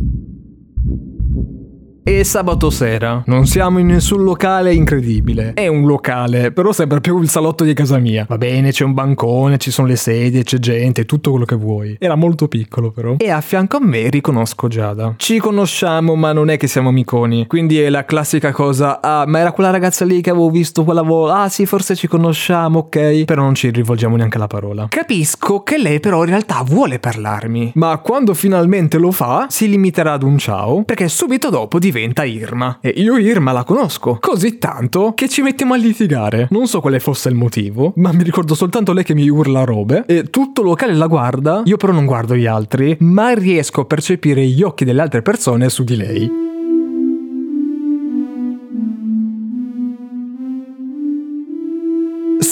[2.04, 3.22] E sabato sera.
[3.26, 5.52] Non siamo in nessun locale incredibile.
[5.52, 8.26] È un locale, però sembra più il salotto di casa mia.
[8.28, 11.94] Va bene, c'è un bancone, ci sono le sedie, c'è gente, tutto quello che vuoi.
[12.00, 13.14] Era molto piccolo però.
[13.18, 15.14] E a fianco a me riconosco Giada.
[15.16, 17.46] Ci conosciamo, ma non è che siamo amiconi.
[17.46, 21.02] Quindi è la classica cosa, ah, ma era quella ragazza lì che avevo visto quella
[21.02, 21.42] volta.
[21.42, 23.26] Ah sì, forse ci conosciamo, ok.
[23.26, 24.86] Però non ci rivolgiamo neanche la parola.
[24.88, 27.70] Capisco che lei però in realtà vuole parlarmi.
[27.76, 32.78] Ma quando finalmente lo fa, si limiterà ad un ciao, perché subito dopo diventa Irma.
[32.80, 34.18] E io Irma la conosco.
[34.20, 36.48] Così tanto che ci mettiamo a litigare.
[36.50, 40.04] Non so quale fosse il motivo, ma mi ricordo soltanto lei che mi urla robe.
[40.06, 41.62] E tutto il locale la guarda.
[41.64, 45.68] Io però non guardo gli altri, ma riesco a percepire gli occhi delle altre persone
[45.68, 46.41] su di lei.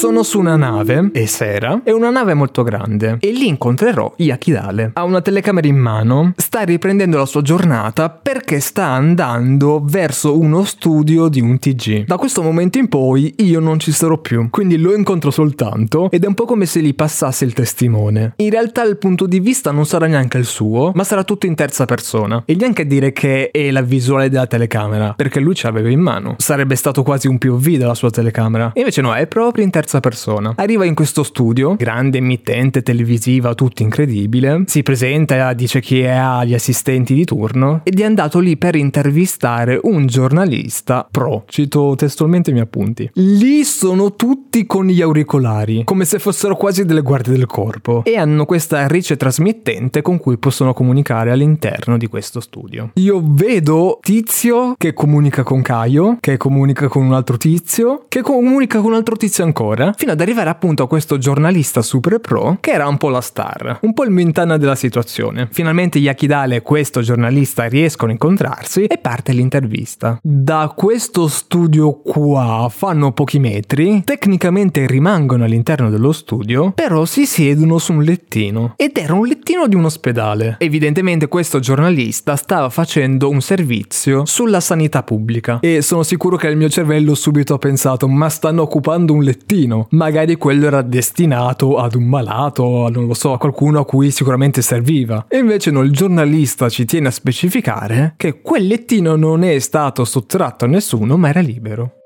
[0.01, 4.93] Sono su una nave, è sera, è una nave molto grande e lì incontrerò Yakidale.
[4.95, 10.65] Ha una telecamera in mano, sta riprendendo la sua giornata perché sta andando verso uno
[10.65, 12.07] studio di un TG.
[12.07, 16.25] Da questo momento in poi io non ci sarò più, quindi lo incontro soltanto ed
[16.25, 18.33] è un po' come se gli passasse il testimone.
[18.37, 21.55] In realtà il punto di vista non sarà neanche il suo, ma sarà tutto in
[21.55, 22.43] terza persona.
[22.47, 26.37] E neanche dire che è la visuale della telecamera, perché lui ce l'aveva in mano.
[26.39, 28.71] Sarebbe stato quasi un POV della sua telecamera.
[28.73, 30.53] E invece no, è proprio in terza terza persona.
[30.57, 36.55] Arriva in questo studio, grande emittente televisiva, tutto incredibile, si presenta, dice chi ha gli
[36.55, 41.45] assistenti di turno ed è andato lì per intervistare un giornalista pro.
[41.49, 43.11] Cito testualmente i miei appunti.
[43.15, 48.17] Lì sono tutti con gli auricolari, come se fossero quasi delle guardie del corpo, e
[48.17, 52.91] hanno questa rice trasmittente con cui possono comunicare all'interno di questo studio.
[52.95, 58.81] Io vedo Tizio che comunica con Caio, che comunica con un altro tizio, che comunica
[58.81, 62.59] con un altro tizio ancora ora, fino ad arrivare appunto a questo giornalista super pro
[62.61, 65.49] che era un po' la star, un po' il mentana della situazione.
[65.51, 70.19] Finalmente Yakidale e questo giornalista riescono a incontrarsi e parte l'intervista.
[70.23, 77.79] Da questo studio qua fanno pochi metri, tecnicamente rimangono all'interno dello studio, però si siedono
[77.79, 80.57] su un lettino ed era un lettino di un ospedale.
[80.59, 86.57] Evidentemente questo giornalista stava facendo un servizio sulla sanità pubblica e sono sicuro che il
[86.57, 89.87] mio cervello subito ha pensato ma stanno occupando un lettino bambino.
[89.91, 94.63] Magari quello era destinato ad un malato, non lo so, a qualcuno a cui sicuramente
[94.63, 95.27] serviva.
[95.29, 100.05] E invece no, il giornalista ci tiene a specificare che quel lettino non è stato
[100.05, 102.00] sottratto a nessuno, ma era libero.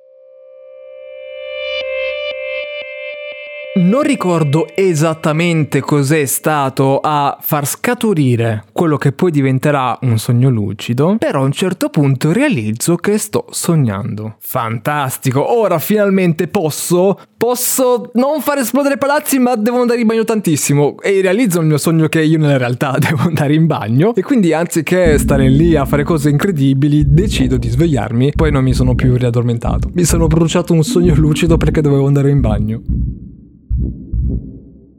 [3.77, 11.17] Non ricordo esattamente cos'è stato a far scaturire quello che poi diventerà un sogno lucido,
[11.19, 14.37] però a un certo punto realizzo che sto sognando.
[14.39, 20.95] Fantastico, ora finalmente posso, posso non far esplodere palazzi ma devo andare in bagno tantissimo
[21.03, 24.53] e realizzo il mio sogno che io nella realtà devo andare in bagno e quindi
[24.53, 29.17] anziché stare lì a fare cose incredibili decido di svegliarmi, poi non mi sono più
[29.17, 29.91] riaddormentato.
[29.95, 32.83] Mi sono bruciato un sogno lucido perché dovevo andare in bagno.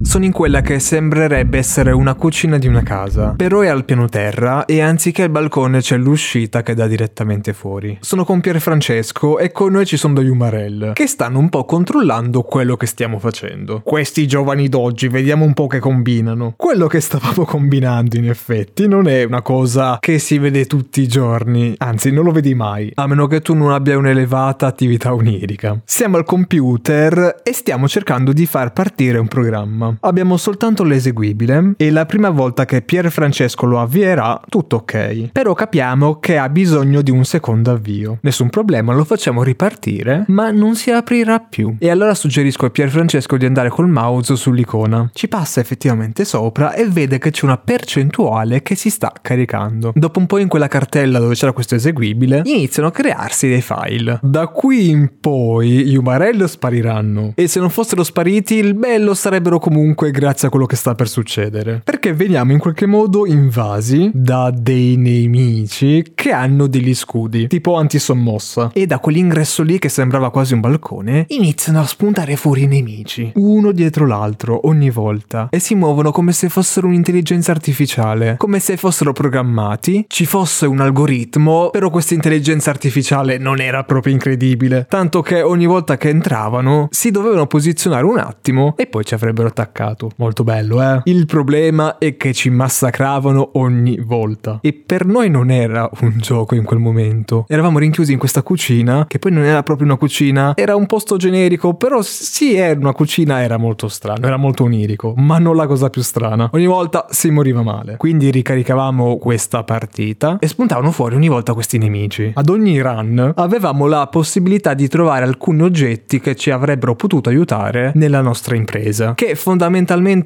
[0.06, 4.08] Sono in quella che sembrerebbe essere una cucina di una casa, però è al piano
[4.08, 7.98] terra e anziché il balcone c'è l'uscita che dà direttamente fuori.
[8.02, 11.66] Sono con Pier Francesco e con noi ci sono degli umarell che stanno un po'
[11.66, 13.82] controllando quello che stiamo facendo.
[13.84, 16.54] Questi giovani d'oggi, vediamo un po' che combinano.
[16.56, 21.08] Quello che stavamo combinando in effetti non è una cosa che si vede tutti i
[21.08, 25.82] giorni, anzi non lo vedi mai, a meno che tu non abbia un'elevata attività onirica.
[25.84, 29.95] Siamo al computer e stiamo cercando di far partire un programma.
[30.02, 35.30] Abbiamo soltanto l'eseguibile e la prima volta che Pier Francesco lo avvierà, tutto ok.
[35.32, 38.20] Però capiamo che ha bisogno di un secondo avvio.
[38.22, 41.76] Nessun problema, lo facciamo ripartire, ma non si aprirà più.
[41.80, 45.10] E allora suggerisco a Pier Francesco di andare col mouse sull'icona.
[45.14, 49.92] Ci passa effettivamente sopra e vede che c'è una percentuale che si sta caricando.
[49.96, 54.20] Dopo un po' in quella cartella dove c'era questo eseguibile, iniziano a crearsi dei file.
[54.22, 57.34] Da qui in poi gli umarelli spariranno.
[57.36, 61.08] E se non fossero spariti, il bello sarebbero comunque grazie a quello che sta per
[61.08, 61.82] succedere.
[61.84, 68.72] Perché veniamo in qualche modo invasi da dei nemici che hanno degli scudi, tipo antisommossa.
[68.74, 73.32] E da quell'ingresso lì che sembrava quasi un balcone, iniziano a spuntare fuori i nemici,
[73.36, 75.50] uno dietro l'altro, ogni volta.
[75.52, 80.80] E si muovono come se fossero un'intelligenza artificiale, come se fossero programmati, ci fosse un
[80.80, 84.86] algoritmo, però questa intelligenza artificiale non era proprio incredibile.
[84.90, 89.48] Tanto che ogni volta che entravano si dovevano posizionare un attimo e poi ci avrebbero
[89.48, 89.75] attaccato.
[90.16, 91.02] Molto bello, eh?
[91.04, 94.60] Il problema è che ci massacravano ogni volta.
[94.62, 97.44] E per noi non era un gioco in quel momento.
[97.50, 101.18] Eravamo rinchiusi in questa cucina, che poi non era proprio una cucina, era un posto
[101.18, 105.68] generico, però sì, era una cucina, era molto strano, era molto onirico, ma non la
[105.68, 106.50] cosa più strana.
[106.54, 107.98] Ogni volta si moriva male.
[107.98, 112.32] Quindi ricaricavamo questa partita e spuntavano fuori ogni volta questi nemici.
[112.34, 117.92] Ad ogni run avevamo la possibilità di trovare alcuni oggetti che ci avrebbero potuto aiutare
[117.96, 119.64] nella nostra impresa, che fondamentalmente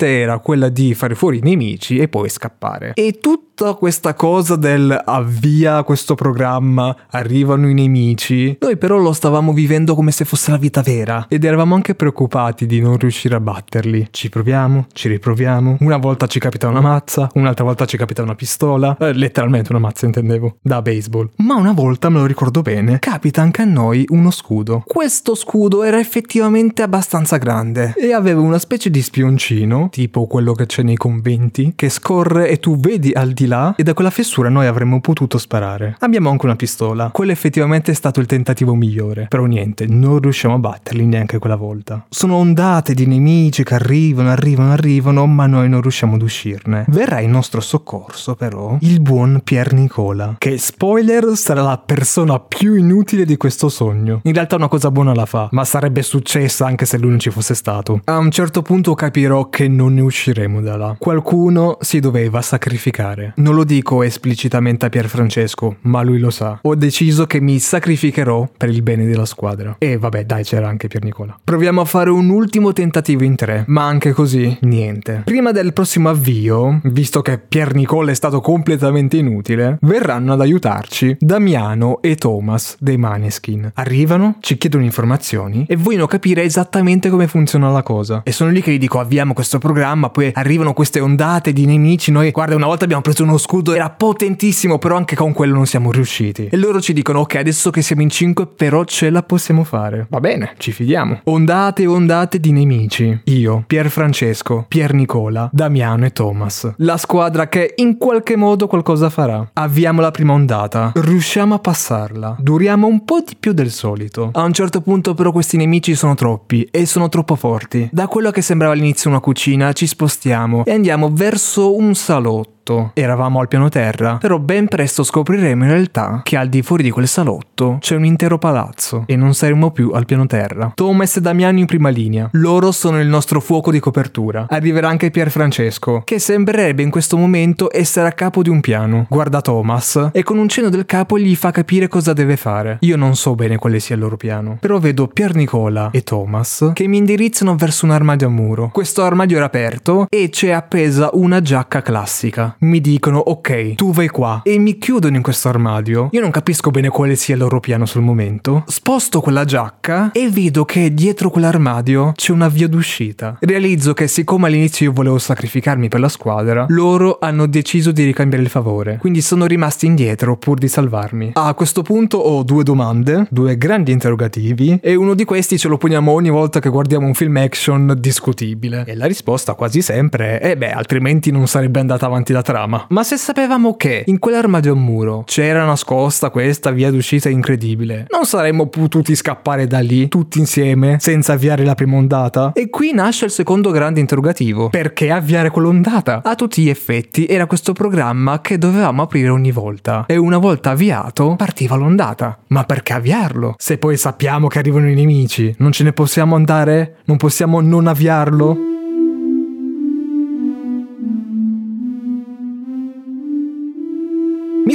[0.07, 2.93] era quella di fare fuori i nemici e poi scappare.
[2.93, 9.51] E tutta questa cosa del avvia questo programma, arrivano i nemici, noi però lo stavamo
[9.53, 13.39] vivendo come se fosse la vita vera ed eravamo anche preoccupati di non riuscire a
[13.39, 14.07] batterli.
[14.11, 18.35] Ci proviamo, ci riproviamo, una volta ci capita una mazza, un'altra volta ci capita una
[18.35, 21.29] pistola, eh, letteralmente una mazza intendevo, da baseball.
[21.37, 24.83] Ma una volta, me lo ricordo bene, capita anche a noi uno scudo.
[24.85, 30.65] Questo scudo era effettivamente abbastanza grande e aveva una specie di spioncino, tipo quello che
[30.65, 34.47] c'è nei conventi, che scorre e tu vedi al di là e da quella fessura
[34.47, 35.97] noi avremmo potuto sparare.
[35.99, 37.09] Abbiamo anche una pistola.
[37.11, 39.25] Quello effettivamente è stato il tentativo migliore.
[39.27, 42.05] Però niente, non riusciamo a batterli neanche quella volta.
[42.07, 46.85] Sono ondate di nemici che arrivano, arrivano, arrivano, ma noi non riusciamo ad uscirne.
[46.87, 52.75] Verrà in nostro soccorso però il buon Pier Nicola, che spoiler sarà la persona più
[52.75, 54.21] inutile di questo sogno.
[54.23, 57.31] In realtà una cosa buona la fa, ma sarebbe successa anche se lui non ci
[57.31, 57.99] fosse stato.
[58.05, 60.95] A un certo punto capirò che non ne usciremo da là.
[60.99, 63.33] Qualcuno si doveva sacrificare.
[63.37, 66.59] Non lo dico esplicitamente a Pierfrancesco, ma lui lo sa.
[66.61, 69.77] Ho deciso che mi sacrificherò per il bene della squadra.
[69.79, 71.35] E vabbè, dai, c'era anche Pier Nicola.
[71.43, 75.23] Proviamo a fare un ultimo tentativo in tre, ma anche così, niente.
[75.25, 81.17] Prima del prossimo avvio, visto che Pier Nicola è stato completamente inutile, verranno ad aiutarci
[81.19, 83.71] Damiano e Thomas dei Maneskin.
[83.73, 88.21] Arrivano, ci chiedono informazioni e vogliono capire esattamente come funziona la cosa.
[88.23, 92.11] E sono lì che gli dico avviamo questo programma, poi arrivano queste ondate di nemici,
[92.11, 95.65] noi guarda una volta abbiamo preso uno scudo, era potentissimo, però anche con quello non
[95.65, 96.47] siamo riusciti.
[96.51, 100.07] E loro ci dicono ok adesso che siamo in 5 però ce la possiamo fare.
[100.09, 101.21] Va bene, ci fidiamo.
[101.25, 103.21] Ondate e ondate di nemici.
[103.25, 106.73] Io, Pier Francesco, Pier Nicola, Damiano e Thomas.
[106.77, 109.49] La squadra che in qualche modo qualcosa farà.
[109.53, 110.91] Avviamo la prima ondata.
[110.95, 112.35] Riusciamo a passarla.
[112.39, 114.31] Duriamo un po' di più del solito.
[114.33, 117.89] A un certo punto però questi nemici sono troppi e sono troppo forti.
[117.91, 122.91] Da quello che sembrava all'inizio una cucina ci spostiamo e andiamo verso un salotto salotto
[122.93, 126.91] eravamo al piano terra, però ben presto scopriremo in realtà che al di fuori di
[126.91, 130.71] quel salotto c'è un intero palazzo e non saremo più al piano terra.
[130.75, 132.29] Thomas e Damiano in prima linea.
[132.33, 134.45] Loro sono il nostro fuoco di copertura.
[134.49, 139.05] Arriverà anche Pier Francesco, che sembrerebbe in questo momento essere a capo di un piano.
[139.09, 142.77] Guarda Thomas e con un cenno del capo gli fa capire cosa deve fare.
[142.81, 146.71] Io non so bene quale sia il loro piano, però vedo Pier Nicola e Thomas
[146.73, 148.69] che mi indirizzano verso un armadio a muro.
[148.71, 154.09] Questo armadio era aperto e c'è appesa una giacca classica mi dicono ok, tu vai
[154.09, 156.09] qua e mi chiudono in questo armadio.
[156.11, 158.63] Io non capisco bene quale sia il loro piano sul momento.
[158.67, 163.37] Sposto quella giacca e vedo che dietro quell'armadio c'è una via d'uscita.
[163.39, 168.43] Realizzo che siccome all'inizio io volevo sacrificarmi per la squadra, loro hanno deciso di ricambiare
[168.43, 168.97] il favore.
[168.97, 171.31] Quindi sono rimasti indietro pur di salvarmi.
[171.35, 175.77] A questo punto ho due domande, due grandi interrogativi e uno di questi ce lo
[175.77, 178.83] poniamo ogni volta che guardiamo un film action discutibile.
[178.85, 182.87] E la risposta quasi sempre è eh beh, altrimenti non sarebbe andata avanti da trama.
[182.89, 188.25] Ma se sapevamo che in quell'armadio a muro c'era nascosta questa via d'uscita incredibile, non
[188.25, 192.51] saremmo potuti scappare da lì tutti insieme senza avviare la prima ondata?
[192.55, 194.69] E qui nasce il secondo grande interrogativo.
[194.69, 196.21] Perché avviare quell'ondata?
[196.23, 200.05] A tutti gli effetti era questo programma che dovevamo aprire ogni volta.
[200.07, 202.39] E una volta avviato partiva l'ondata.
[202.47, 203.53] Ma perché avviarlo?
[203.59, 206.97] Se poi sappiamo che arrivano i nemici, non ce ne possiamo andare?
[207.05, 208.69] Non possiamo non avviarlo?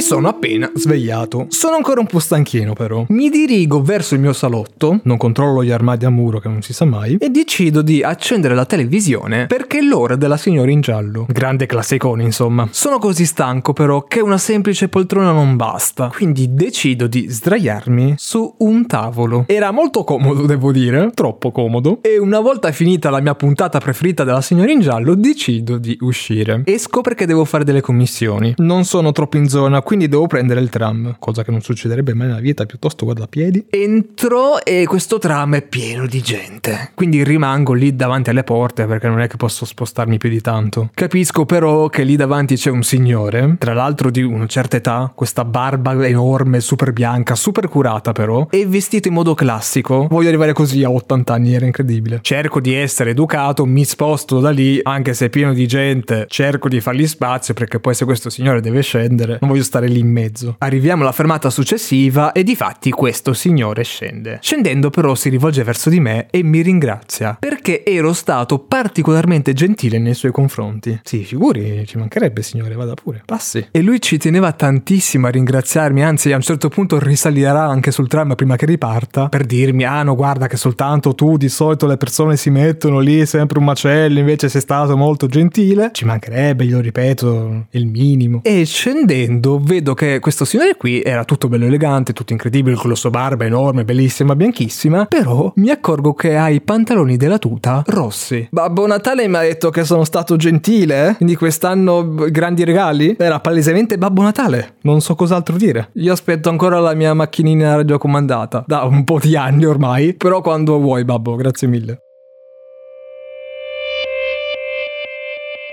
[0.05, 1.47] Sono appena svegliato.
[1.49, 3.05] Sono ancora un po' stanchino però.
[3.09, 6.73] Mi dirigo verso il mio salotto, non controllo gli armadi a muro che non si
[6.73, 11.25] sa mai, e decido di accendere la televisione perché è l'ora della signora in giallo.
[11.27, 12.67] Grande classicone insomma.
[12.69, 18.57] Sono così stanco però che una semplice poltrona non basta, quindi decido di sdraiarmi su
[18.59, 19.45] un tavolo.
[19.47, 24.23] Era molto comodo devo dire, troppo comodo, e una volta finita la mia puntata preferita
[24.23, 26.61] della signora in giallo decido di uscire.
[26.63, 28.53] Esco perché devo fare delle commissioni.
[28.57, 32.27] Non sono troppo in zona, quindi devo prendere il tram, cosa che non succederebbe mai
[32.27, 33.65] nella vita, piuttosto vado a piedi.
[33.69, 39.07] Entro e questo tram è pieno di gente, quindi rimango lì davanti alle porte perché
[39.07, 40.89] non è che posso spostarmi più di tanto.
[40.93, 45.45] Capisco però che lì davanti c'è un signore, tra l'altro di una certa età, questa
[45.45, 50.07] barba enorme, super bianca, super curata però, e vestito in modo classico.
[50.09, 52.19] Voglio arrivare così a 80 anni, era incredibile.
[52.21, 56.67] Cerco di essere educato, mi sposto da lì, anche se è pieno di gente, cerco
[56.67, 60.11] di fargli spazio perché poi se questo signore deve scendere, non voglio stare lì in
[60.11, 60.55] mezzo.
[60.59, 64.39] Arriviamo alla fermata successiva e di fatti questo signore scende.
[64.41, 69.99] Scendendo però si rivolge verso di me e mi ringrazia perché ero stato particolarmente gentile
[69.99, 70.99] nei suoi confronti.
[71.03, 73.67] Sì, figuri, ci mancherebbe signore, vada pure, passi.
[73.71, 78.07] E lui ci teneva tantissimo a ringraziarmi, anzi a un certo punto risalirà anche sul
[78.07, 81.97] tram prima che riparta per dirmi ah no guarda che soltanto tu di solito le
[81.97, 85.89] persone si mettono lì sempre un macello invece sei stato molto gentile.
[85.93, 88.41] Ci mancherebbe, glielo ripeto, il minimo.
[88.43, 92.95] E scendendo vedo che questo signore qui era tutto bello elegante, tutto incredibile, con la
[92.95, 98.47] sua barba enorme, bellissima, bianchissima, però mi accorgo che ha i pantaloni della tuta rossi.
[98.51, 101.15] Babbo Natale mi ha detto che sono stato gentile, eh?
[101.15, 103.15] quindi quest'anno grandi regali?
[103.17, 105.89] Era palesemente Babbo Natale, non so cos'altro dire.
[105.95, 110.79] Io aspetto ancora la mia macchinina radiocomandata, da un po' di anni ormai, però quando
[110.79, 112.04] vuoi babbo, grazie mille.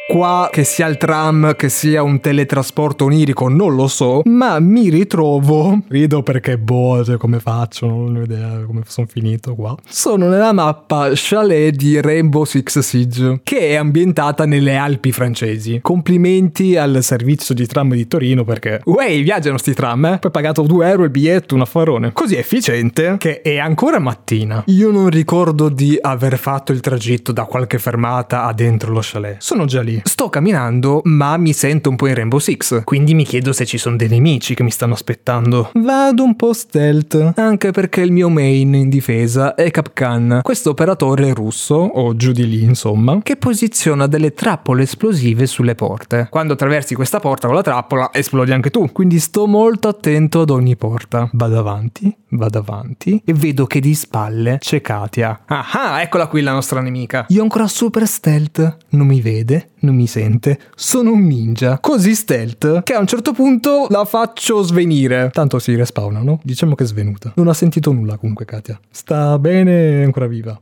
[0.08, 4.90] Qua che sia il tram, che sia un teletrasporto onirico, non lo so, ma mi
[4.90, 9.74] ritrovo, rido perché boh, cioè come faccio, non ho idea come sono finito qua.
[9.88, 15.78] Sono nella mappa chalet di Rainbow Six Siege, che è ambientata nelle Alpi francesi.
[15.80, 20.18] Complimenti al servizio di tram di Torino perché, wey, viaggiano sti tram, eh?
[20.18, 22.12] Poi pagato 2 euro il biglietto, un affarone.
[22.12, 24.64] Così efficiente che è ancora mattina.
[24.66, 29.40] Io non ricordo di aver fatto il tragitto da qualche fermata a dentro lo chalet.
[29.40, 29.91] Sono già lì.
[30.02, 33.78] Sto camminando, ma mi sento un po' in Rainbow Six, quindi mi chiedo se ci
[33.78, 35.70] sono dei nemici che mi stanno aspettando.
[35.74, 41.34] Vado un po' stealth, anche perché il mio main in difesa è Kapkan, questo operatore
[41.34, 46.28] russo, o giù di lì insomma, che posiziona delle trappole esplosive sulle porte.
[46.30, 50.50] Quando attraversi questa porta con la trappola, esplodi anche tu, quindi sto molto attento ad
[50.50, 51.28] ogni porta.
[51.32, 55.42] Vado avanti, vado avanti e vedo che di spalle c'è Katia.
[55.46, 57.26] Ah, eccola qui la nostra nemica.
[57.28, 61.78] Io ancora super stealth, non mi vede, non mi sente, sono un ninja.
[61.78, 65.30] Così stealth che a un certo punto la faccio svenire.
[65.32, 66.40] Tanto si respawna, no?
[66.42, 67.32] Diciamo che è svenuta.
[67.36, 68.78] Non ha sentito nulla comunque Katia.
[68.90, 70.58] Sta bene, è ancora viva.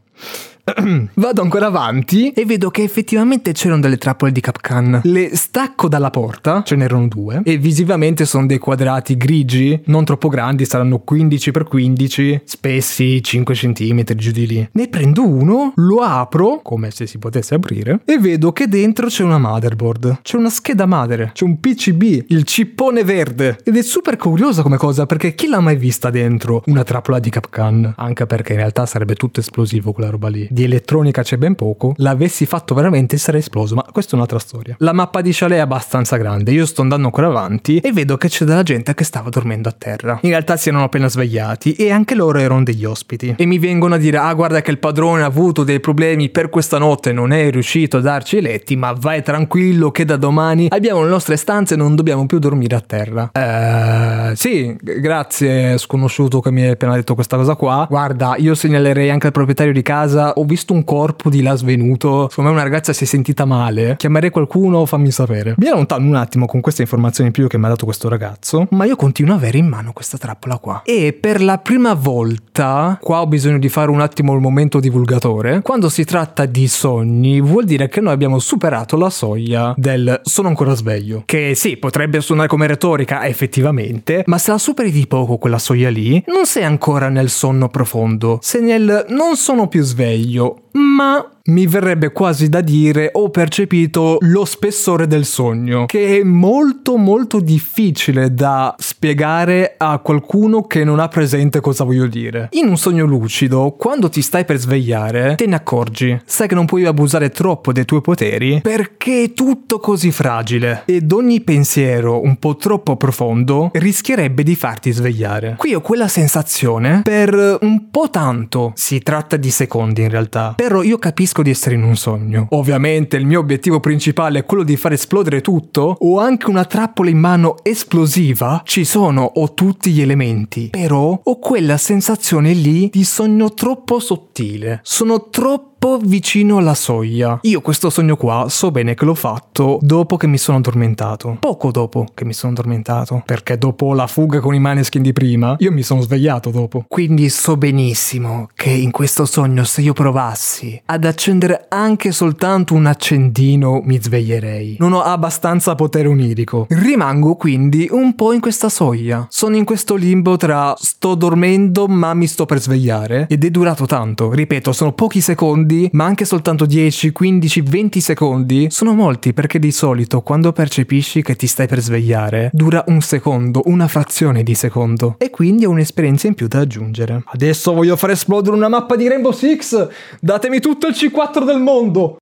[1.14, 5.00] Vado ancora avanti e vedo che effettivamente c'erano delle trappole di Capcan.
[5.04, 10.28] Le stacco dalla porta, ce n'erano due, e visivamente sono dei quadrati grigi, non troppo
[10.28, 14.68] grandi, saranno 15x15, spessi 5 cm giù di lì.
[14.72, 19.24] Ne prendo uno, lo apro, come se si potesse aprire, e vedo che dentro c'è
[19.24, 20.20] una motherboard.
[20.22, 23.58] C'è una scheda madre, c'è un PCB, il cippone verde.
[23.64, 27.30] Ed è super curiosa come cosa, perché chi l'ha mai vista dentro una trappola di
[27.30, 27.94] Capcan?
[27.96, 31.94] Anche perché in realtà sarebbe tutto esplosivo quella roba lì di elettronica c'è ben poco,
[31.98, 34.74] l'avessi fatto veramente sarei esploso, ma questa è un'altra storia.
[34.78, 38.28] La mappa di chalet è abbastanza grande, io sto andando ancora avanti e vedo che
[38.28, 40.18] c'è della gente che stava dormendo a terra.
[40.22, 43.34] In realtà si erano appena svegliati e anche loro erano degli ospiti.
[43.36, 46.48] E mi vengono a dire, ah guarda che il padrone ha avuto dei problemi per
[46.48, 50.66] questa notte, non è riuscito a darci i letti, ma vai tranquillo che da domani
[50.70, 53.30] abbiamo le nostre stanze e non dobbiamo più dormire a terra.
[53.32, 57.86] Eh, sì, grazie sconosciuto che mi hai appena detto questa cosa qua.
[57.88, 62.28] Guarda, io segnalerei anche al proprietario di casa ho visto un corpo di là svenuto,
[62.30, 65.54] secondo me una ragazza si è sentita male, chiamerei qualcuno, fammi sapere.
[65.58, 68.66] Mi allontano un attimo con queste informazioni in più che mi ha dato questo ragazzo,
[68.70, 70.82] ma io continuo a avere in mano questa trappola qua.
[70.84, 75.60] E per la prima volta, qua ho bisogno di fare un attimo il momento divulgatore,
[75.60, 80.48] quando si tratta di sogni vuol dire che noi abbiamo superato la soglia del sono
[80.48, 85.36] ancora sveglio, che sì, potrebbe suonare come retorica effettivamente, ma se la superi di poco
[85.36, 90.29] quella soglia lì, non sei ancora nel sonno profondo, sei nel non sono più sveglio,
[90.74, 91.10] ma
[91.50, 97.40] mi verrebbe quasi da dire ho percepito lo spessore del sogno, che è molto molto
[97.40, 102.48] difficile da spiegare a qualcuno che non ha presente cosa voglio dire.
[102.52, 106.66] In un sogno lucido, quando ti stai per svegliare, te ne accorgi, sai che non
[106.66, 112.36] puoi abusare troppo dei tuoi poteri perché è tutto così fragile ed ogni pensiero un
[112.36, 115.54] po' troppo profondo rischierebbe di farti svegliare.
[115.56, 120.82] Qui ho quella sensazione per un po' tanto, si tratta di secondi in realtà, però
[120.82, 120.98] io
[121.40, 122.46] capisco di essere in un sogno.
[122.50, 127.10] Ovviamente il mio obiettivo principale è quello di far esplodere tutto, ho anche una trappola
[127.10, 133.04] in mano esplosiva, ci sono, ho tutti gli elementi, però ho quella sensazione lì di
[133.04, 137.38] sogno troppo sottile, sono troppo troppo vicino alla soglia.
[137.42, 141.38] Io questo sogno qua so bene che l'ho fatto dopo che mi sono addormentato.
[141.40, 143.22] Poco dopo che mi sono addormentato.
[143.24, 146.84] Perché dopo la fuga con i maneskin di prima, io mi sono svegliato dopo.
[146.86, 152.84] Quindi so benissimo che in questo sogno se io provassi ad accendere anche soltanto un
[152.84, 154.76] accendino mi sveglierei.
[154.78, 156.66] Non ho abbastanza potere onirico.
[156.68, 159.26] Rimango quindi un po' in questa soglia.
[159.30, 163.86] Sono in questo limbo tra sto dormendo ma mi sto per svegliare ed è durato
[163.86, 164.30] tanto.
[164.30, 169.58] Ripeto, sono pochi secondi secondi, ma anche soltanto 10, 15, 20 secondi, sono molti perché
[169.58, 174.54] di solito quando percepisci che ti stai per svegliare, dura un secondo, una frazione di
[174.54, 175.14] secondo.
[175.18, 177.22] E quindi è un'esperienza in più da aggiungere.
[177.24, 179.88] Adesso voglio far esplodere una mappa di Rainbow Six!
[180.20, 182.20] Datemi tutto il C4 del mondo!